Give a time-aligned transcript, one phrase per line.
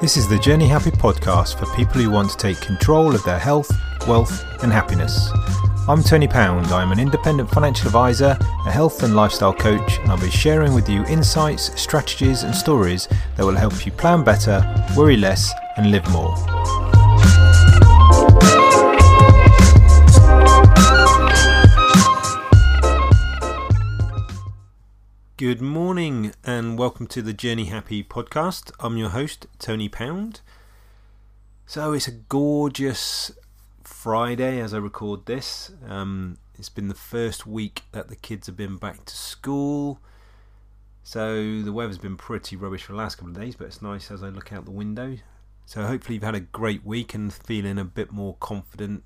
[0.00, 3.38] This is the Journey Happy podcast for people who want to take control of their
[3.38, 3.70] health,
[4.08, 5.28] wealth, and happiness.
[5.86, 6.68] I'm Tony Pound.
[6.68, 10.88] I'm an independent financial advisor, a health and lifestyle coach, and I'll be sharing with
[10.88, 14.64] you insights, strategies, and stories that will help you plan better,
[14.96, 16.34] worry less, and live more.
[25.40, 28.72] Good morning and welcome to the Journey Happy podcast.
[28.78, 30.42] I'm your host, Tony Pound.
[31.64, 33.32] So it's a gorgeous
[33.82, 35.72] Friday as I record this.
[35.88, 39.98] Um, it's been the first week that the kids have been back to school.
[41.02, 44.10] So the weather's been pretty rubbish for the last couple of days, but it's nice
[44.10, 45.16] as I look out the window.
[45.64, 49.04] So hopefully you've had a great week and feeling a bit more confident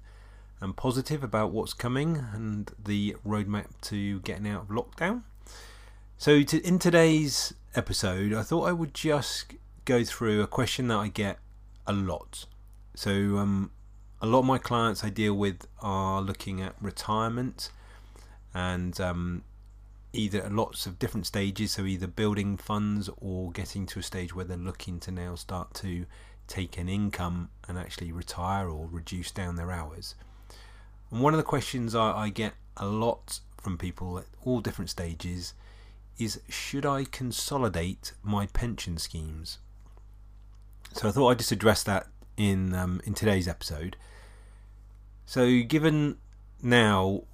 [0.61, 5.23] and positive about what's coming and the roadmap to getting out of lockdown.
[6.17, 10.97] So, to, in today's episode, I thought I would just go through a question that
[10.97, 11.39] I get
[11.87, 12.47] a lot.
[12.95, 13.73] So, um,
[14.23, 17.71] a lot of my clients I deal with are looking at retirement
[18.55, 19.43] and um,
[20.13, 24.45] either lots of different stages, so either building funds or getting to a stage where
[24.45, 26.07] they're looking to now start to
[26.47, 30.15] take an income and actually retire or reduce down their hours.
[31.11, 34.91] And one of the questions I, I get a lot from people at all different
[34.91, 35.55] stages
[36.19, 39.59] is should I consolidate my pension schemes?
[40.93, 43.97] So I thought I'd just address that in um, in today's episode.
[45.27, 46.17] So given
[46.63, 47.25] now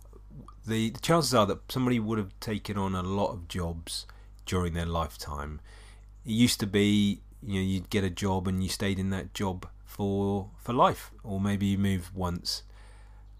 [0.67, 4.06] the, the chances are that somebody would have taken on a lot of jobs
[4.47, 5.61] during their lifetime.
[6.25, 9.34] It used to be you know you'd get a job and you stayed in that
[9.34, 12.62] job for for life or maybe you move once.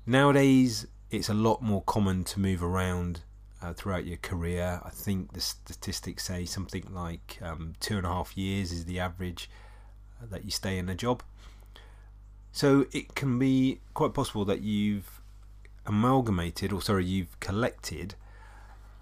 [0.07, 3.23] Nowadays it's a lot more common to move around
[3.63, 4.81] uh, throughout your career.
[4.85, 9.01] I think the statistics say something like um, two and a half years is the
[9.01, 9.51] average
[10.21, 11.23] uh, that you stay in a job.
[12.53, 15.21] So it can be quite possible that you've
[15.87, 18.15] amalgamated, or sorry, you've collected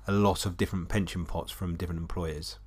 [0.07, 2.59] a lot of different pension pots from different employers.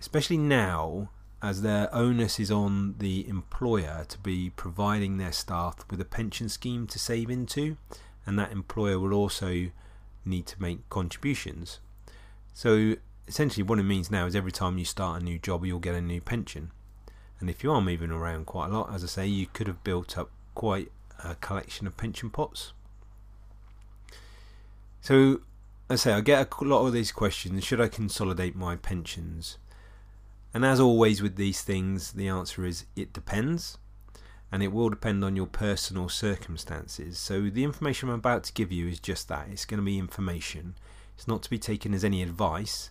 [0.00, 1.10] Especially now,
[1.42, 6.48] as their onus is on the employer to be providing their staff with a pension
[6.48, 7.76] scheme to save into,
[8.26, 9.70] and that employer will also
[10.24, 11.80] need to make contributions.
[12.52, 15.78] So essentially, what it means now is every time you start a new job, you'll
[15.78, 16.70] get a new pension.
[17.38, 19.82] And if you are moving around quite a lot, as I say, you could have
[19.82, 20.92] built up quite
[21.24, 22.72] a collection of pension pots.
[25.00, 25.40] So,
[25.88, 29.58] as I say, I get a lot of these questions should I consolidate my pensions?
[30.52, 33.78] And as always with these things, the answer is it depends
[34.52, 37.18] and it will depend on your personal circumstances.
[37.18, 39.98] So, the information I'm about to give you is just that it's going to be
[39.98, 40.74] information.
[41.16, 42.90] It's not to be taken as any advice,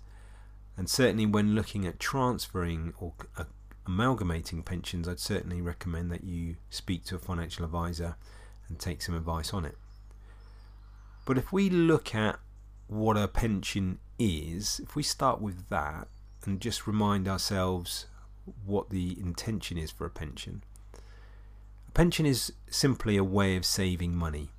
[0.78, 3.44] and certainly when looking at transferring or uh,
[3.86, 8.16] amalgamating pensions, I'd certainly recommend that you speak to a financial advisor
[8.68, 9.78] and take some advice on it.
[11.26, 12.40] But if we look at
[12.88, 16.08] what a pension is, if we start with that
[16.46, 18.06] and just remind ourselves
[18.66, 20.64] what the intention is for a pension,
[21.90, 24.50] a pension is simply a way of saving money.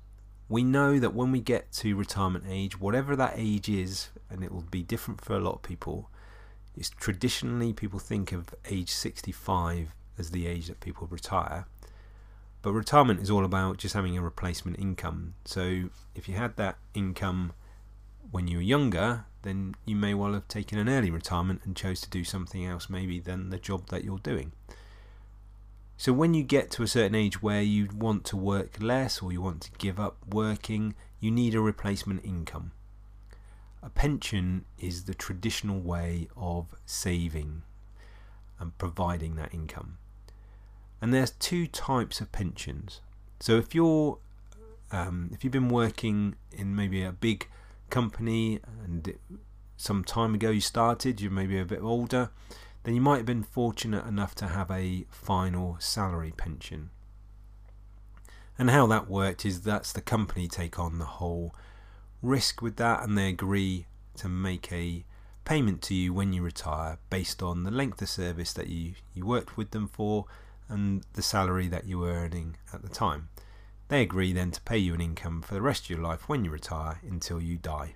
[0.49, 4.51] We know that when we get to retirement age, whatever that age is, and it
[4.51, 6.09] will be different for a lot of people,
[6.75, 11.67] is traditionally people think of age 65 as the age that people retire.
[12.63, 15.35] But retirement is all about just having a replacement income.
[15.45, 17.53] So if you had that income
[18.29, 22.01] when you were younger, then you may well have taken an early retirement and chose
[22.01, 24.51] to do something else maybe than the job that you're doing.
[26.01, 29.31] So when you get to a certain age where you want to work less or
[29.31, 32.71] you want to give up working, you need a replacement income.
[33.83, 37.61] A pension is the traditional way of saving
[38.59, 39.99] and providing that income.
[40.99, 43.01] And there's two types of pensions.
[43.39, 44.17] So if you're
[44.91, 47.47] um, if you've been working in maybe a big
[47.91, 49.19] company and
[49.77, 52.31] some time ago you started, you're maybe a bit older,
[52.83, 56.89] then you might have been fortunate enough to have a final salary pension.
[58.57, 61.55] And how that worked is that's the company take on the whole
[62.21, 63.87] risk with that and they agree
[64.17, 65.03] to make a
[65.45, 69.25] payment to you when you retire based on the length of service that you, you
[69.25, 70.25] worked with them for
[70.69, 73.29] and the salary that you were earning at the time.
[73.89, 76.45] They agree then to pay you an income for the rest of your life when
[76.45, 77.95] you retire until you die.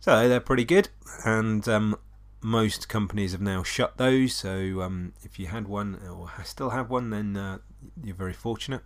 [0.00, 0.90] So they're pretty good,
[1.24, 1.98] and um,
[2.40, 4.34] most companies have now shut those.
[4.34, 7.58] So um, if you had one or still have one, then uh,
[8.02, 8.82] you're very fortunate.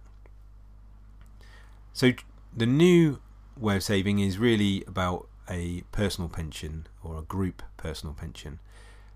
[1.93, 2.13] So
[2.57, 3.21] the new
[3.57, 8.59] way of saving is really about a personal pension or a group personal pension.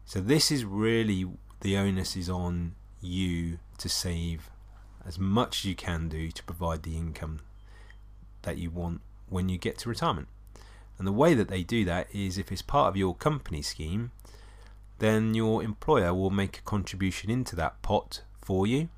[0.04, 1.26] So this is really
[1.62, 4.50] the onus is on you to save
[5.06, 7.40] as much as you can do to provide the income
[8.42, 10.28] that you want when you get to retirement.
[10.98, 14.12] And the way that they do that is if it's part of your company scheme,
[14.98, 18.88] then your employer will make a contribution into that pot for you,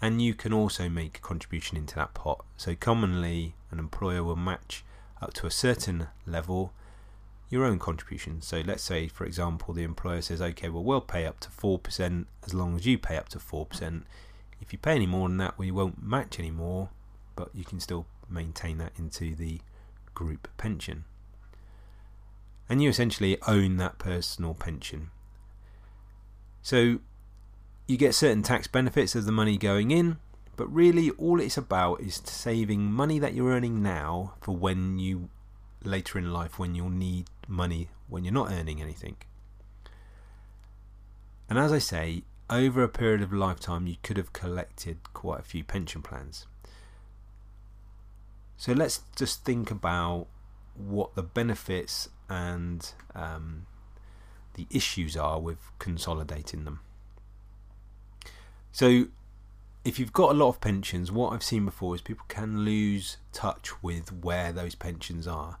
[0.00, 2.44] and you can also make a contribution into that pot.
[2.56, 4.84] So, commonly, an employer will match
[5.20, 6.72] up to a certain level
[7.50, 8.40] your own contribution.
[8.40, 12.24] So, let's say, for example, the employer says, okay, well, we'll pay up to 4%
[12.44, 14.02] as long as you pay up to 4%.
[14.60, 16.88] If you pay any more than that, we won't match any more,
[17.36, 19.60] but you can still maintain that into the
[20.14, 21.04] group pension.
[22.68, 25.10] And you essentially own that personal pension.
[26.62, 27.00] So
[27.86, 30.18] you get certain tax benefits of the money going in,
[30.56, 35.28] but really all it's about is saving money that you're earning now for when you
[35.84, 39.16] later in life when you'll need money when you're not earning anything.
[41.48, 45.44] And as I say, over a period of lifetime you could have collected quite a
[45.44, 46.46] few pension plans.
[48.56, 50.28] So let's just think about
[50.74, 53.66] what the benefits and um,
[54.54, 56.80] the issues are with consolidating them.
[58.70, 59.06] So,
[59.84, 63.16] if you've got a lot of pensions, what I've seen before is people can lose
[63.32, 65.58] touch with where those pensions are.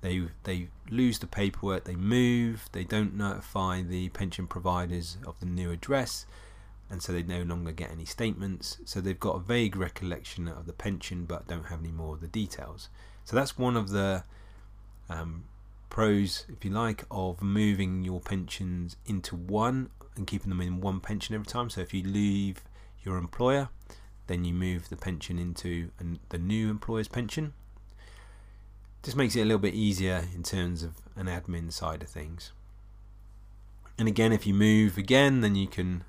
[0.00, 5.46] They they lose the paperwork, they move, they don't notify the pension providers of the
[5.46, 6.26] new address,
[6.90, 8.78] and so they no longer get any statements.
[8.84, 12.20] So they've got a vague recollection of the pension, but don't have any more of
[12.20, 12.88] the details.
[13.28, 14.24] So that's one of the
[15.10, 15.44] um,
[15.90, 20.98] pros, if you like, of moving your pensions into one and keeping them in one
[21.00, 21.68] pension every time.
[21.68, 22.62] So if you leave
[23.04, 23.68] your employer,
[24.28, 27.52] then you move the pension into an, the new employer's pension.
[29.02, 32.52] Just makes it a little bit easier in terms of an admin side of things.
[33.98, 36.02] And again, if you move again, then you can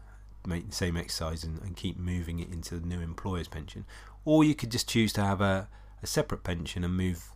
[0.48, 3.84] make the same exercise and, and keep moving it into the new employer's pension.
[4.24, 5.68] Or you could just choose to have a,
[6.02, 7.32] a separate pension and move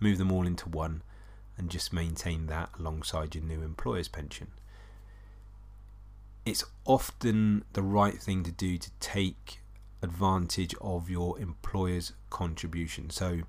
[0.00, 1.02] move them all into one
[1.56, 4.48] and just maintain that alongside your new employer's pension
[6.48, 9.60] it's often the right thing to do to take
[10.02, 13.10] advantage of your employer's contribution.
[13.10, 13.40] So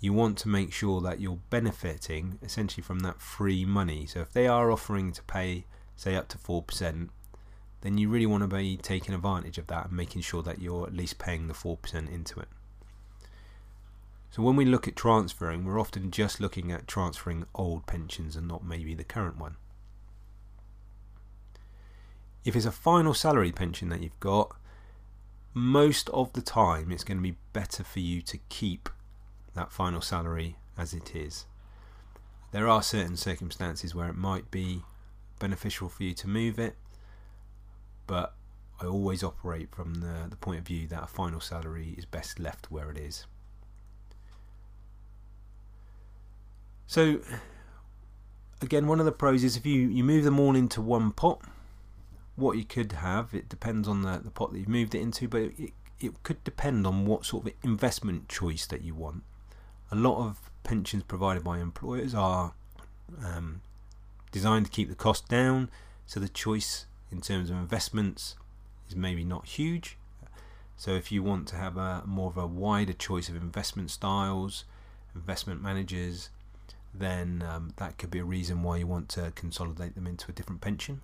[0.00, 4.06] you want to make sure that you're benefiting essentially from that free money.
[4.06, 5.64] So if they are offering to pay,
[5.96, 7.08] say, up to 4%,
[7.82, 10.86] then you really want to be taking advantage of that and making sure that you're
[10.86, 12.48] at least paying the 4% into it.
[14.30, 18.46] So when we look at transferring, we're often just looking at transferring old pensions and
[18.46, 19.56] not maybe the current one.
[22.44, 24.56] If it's a final salary pension that you've got,
[25.52, 28.88] most of the time it's going to be better for you to keep
[29.54, 31.46] that final salary as it is.
[32.52, 34.82] There are certain circumstances where it might be
[35.40, 36.76] beneficial for you to move it,
[38.06, 38.34] but
[38.80, 42.38] I always operate from the, the point of view that a final salary is best
[42.38, 43.26] left where it is.
[46.90, 47.20] So,
[48.60, 51.40] again, one of the pros is if you, you move them all into one pot,
[52.34, 55.28] what you could have, it depends on the, the pot that you've moved it into,
[55.28, 55.70] but it,
[56.00, 59.22] it could depend on what sort of investment choice that you want.
[59.92, 62.54] A lot of pensions provided by employers are
[63.24, 63.60] um,
[64.32, 65.70] designed to keep the cost down,
[66.06, 68.34] so the choice in terms of investments
[68.88, 69.96] is maybe not huge.
[70.76, 74.64] So if you want to have a more of a wider choice of investment styles,
[75.14, 76.30] investment managers,
[76.92, 80.32] then um, that could be a reason why you want to consolidate them into a
[80.32, 81.00] different pension.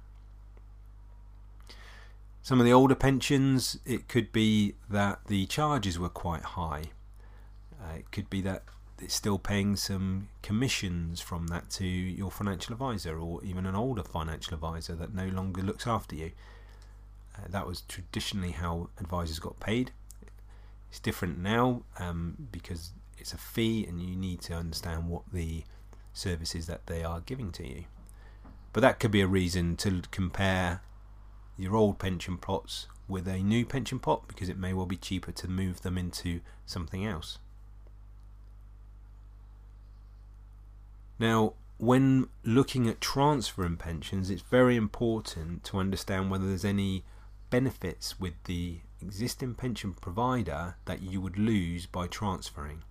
[2.43, 6.85] Some of the older pensions, it could be that the charges were quite high.
[7.81, 8.63] Uh, it could be that
[9.01, 14.03] it's still paying some commissions from that to your financial advisor or even an older
[14.03, 16.31] financial advisor that no longer looks after you.
[17.37, 19.91] Uh, that was traditionally how advisors got paid.
[20.89, 25.65] It's different now um, because it's a fee and you need to understand what the
[26.13, 27.85] services that they are giving to you.
[28.73, 30.83] But that could be a reason to compare
[31.57, 35.33] your old pension pots with a new pension pot because it may well be cheaper
[35.33, 37.39] to move them into something else.
[41.19, 47.05] Now, when looking at transferring pensions, it's very important to understand whether there's any
[47.51, 52.83] benefits with the existing pension provider that you would lose by transferring.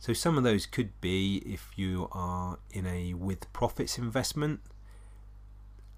[0.00, 4.60] So, some of those could be if you are in a with profits investment,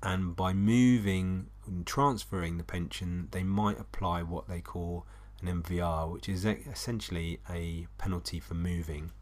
[0.03, 5.07] and by moving and transferring the pension, they might apply what they call
[5.43, 9.13] an MVR, which is essentially a penalty for moving.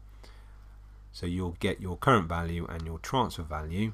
[1.11, 3.93] So you'll get your current value and your transfer value,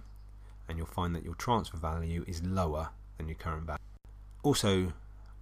[0.67, 3.79] and you'll find that your transfer value is lower than your current value.
[4.43, 4.93] Also,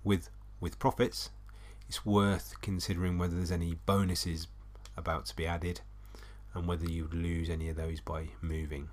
[0.03, 0.29] with
[0.61, 1.31] with profits,
[1.89, 4.47] it's worth considering whether there's any bonuses
[4.95, 5.81] about to be added
[6.53, 8.89] and whether you would lose any of those by moving.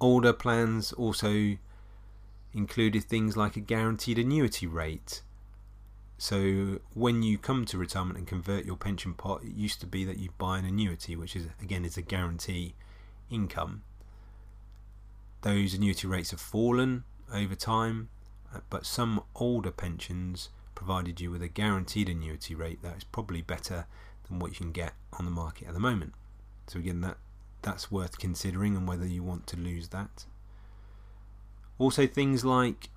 [0.00, 1.56] Older plans also
[2.52, 5.22] included things like a guaranteed annuity rate.
[6.18, 10.04] So when you come to retirement and convert your pension pot, it used to be
[10.04, 12.74] that you buy an annuity, which is again is a guarantee
[13.30, 13.82] income.
[15.42, 18.08] Those annuity rates have fallen over time,
[18.54, 23.42] uh, but some older pensions provided you with a guaranteed annuity rate that is probably
[23.42, 23.86] better
[24.28, 26.12] than what you can get on the market at the moment.
[26.68, 27.16] So again, that
[27.62, 30.26] that's worth considering and whether you want to lose that.
[31.78, 32.90] Also, things like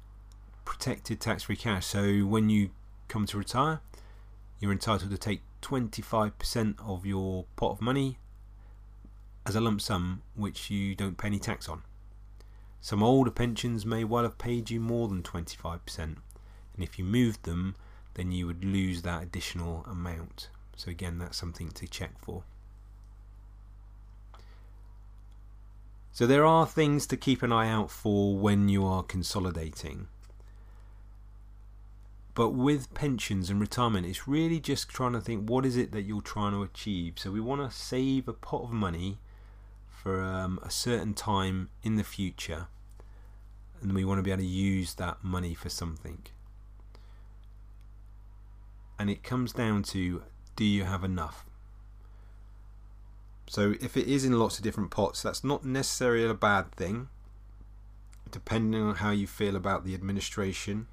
[0.63, 1.87] protected tax-free cash.
[1.87, 2.69] So when you
[3.07, 3.81] come to retire,
[4.59, 8.19] you're entitled to take 25% of your pot of money
[9.45, 11.81] as a lump sum, which you don't pay any tax on.
[12.81, 16.17] Some older pensions may well have paid you more than 25%,
[16.79, 17.75] and if you moved them,
[18.13, 20.47] then you would lose that additional amount.
[20.77, 22.43] So, again, that's something to check for.
[26.13, 30.07] So, there are things to keep an eye out for when you are consolidating.
[32.33, 36.03] But with pensions and retirement, it's really just trying to think what is it that
[36.03, 37.15] you're trying to achieve.
[37.17, 39.17] So, we want to save a pot of money
[39.89, 42.67] for um, a certain time in the future,
[43.81, 46.19] and we want to be able to use that money for something.
[48.99, 50.21] And it comes down to
[50.57, 51.45] do you have enough?
[53.47, 57.07] So, if it is in lots of different pots, that's not necessarily a bad thing,
[58.29, 60.87] depending on how you feel about the administration,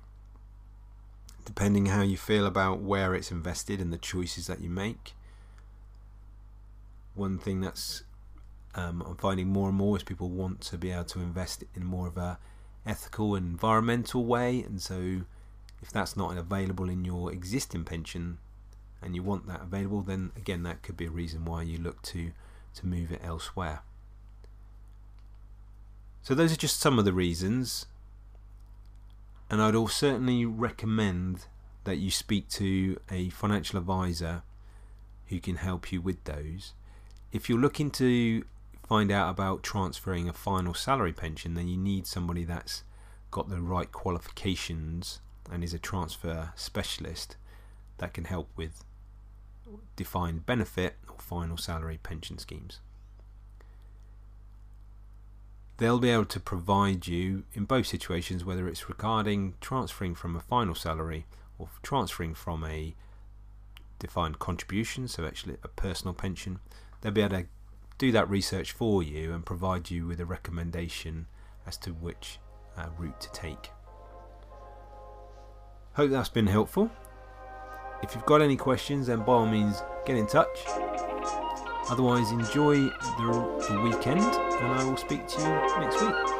[1.44, 5.14] depending how you feel about where it's invested and the choices that you make.
[7.14, 8.04] One thing that's
[8.76, 11.84] um, I'm finding more and more is people want to be able to invest in
[11.84, 12.38] more of a
[12.86, 15.22] ethical and environmental way, and so
[15.82, 18.38] if that's not available in your existing pension
[19.02, 22.02] and you want that available, then again that could be a reason why you look
[22.02, 22.32] to
[22.74, 23.80] to move it elsewhere.
[26.22, 27.86] So those are just some of the reasons,
[29.48, 31.46] and I'd all certainly recommend
[31.84, 34.42] that you speak to a financial advisor
[35.28, 36.72] who can help you with those.
[37.32, 38.44] If you're looking to
[38.88, 42.82] find out about transferring a final salary pension, then you need somebody that's
[43.30, 47.36] got the right qualifications and is a transfer specialist
[47.98, 48.84] that can help with
[49.96, 52.80] defined benefit or final salary pension schemes.
[55.78, 60.40] They'll be able to provide you in both situations, whether it's regarding transferring from a
[60.40, 61.26] final salary
[61.58, 62.94] or transferring from a
[63.98, 66.60] defined contribution, so actually a personal pension,
[67.00, 67.46] they'll be able to
[67.98, 71.26] do that research for you and provide you with a recommendation
[71.66, 72.38] as to which
[72.76, 73.70] uh, route to take.
[75.96, 76.90] Hope that's been helpful.
[78.02, 80.58] If you've got any questions, then by all means get in touch.
[81.88, 85.48] Otherwise, enjoy the, the weekend, and I will speak to you
[85.80, 86.35] next week.